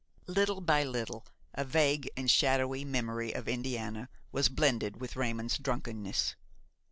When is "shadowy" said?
2.31-2.83